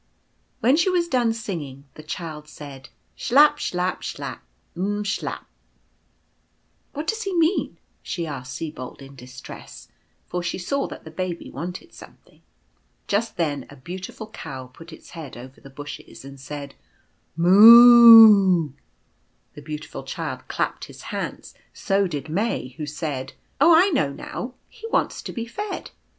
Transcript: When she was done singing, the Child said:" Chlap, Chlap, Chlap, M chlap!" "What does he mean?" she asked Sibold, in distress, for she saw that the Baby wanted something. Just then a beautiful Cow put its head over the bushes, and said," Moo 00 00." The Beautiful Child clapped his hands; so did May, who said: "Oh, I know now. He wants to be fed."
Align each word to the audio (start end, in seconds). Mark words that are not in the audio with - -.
When 0.61 0.75
she 0.77 0.89
was 0.89 1.07
done 1.07 1.31
singing, 1.31 1.85
the 1.93 2.01
Child 2.01 2.47
said:" 2.47 2.89
Chlap, 3.19 3.57
Chlap, 3.57 3.99
Chlap, 4.01 4.39
M 4.75 5.03
chlap!" 5.03 5.45
"What 6.93 7.05
does 7.05 7.21
he 7.21 7.35
mean?" 7.37 7.77
she 8.01 8.25
asked 8.25 8.55
Sibold, 8.57 9.03
in 9.03 9.13
distress, 9.13 9.89
for 10.25 10.41
she 10.41 10.57
saw 10.57 10.87
that 10.87 11.03
the 11.03 11.11
Baby 11.11 11.51
wanted 11.51 11.93
something. 11.93 12.41
Just 13.05 13.37
then 13.37 13.67
a 13.69 13.75
beautiful 13.75 14.31
Cow 14.31 14.65
put 14.65 14.91
its 14.91 15.11
head 15.11 15.37
over 15.37 15.61
the 15.61 15.69
bushes, 15.69 16.25
and 16.25 16.39
said," 16.39 16.73
Moo 17.37 18.69
00 18.69 18.73
00." 18.73 18.75
The 19.53 19.61
Beautiful 19.61 20.01
Child 20.01 20.47
clapped 20.47 20.85
his 20.85 21.01
hands; 21.13 21.53
so 21.73 22.07
did 22.07 22.27
May, 22.27 22.69
who 22.69 22.87
said: 22.87 23.33
"Oh, 23.59 23.71
I 23.75 23.89
know 23.89 24.11
now. 24.11 24.55
He 24.67 24.87
wants 24.87 25.21
to 25.21 25.31
be 25.31 25.45
fed." 25.45 25.91